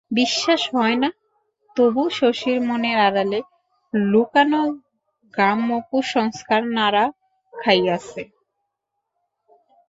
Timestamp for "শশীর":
2.11-2.57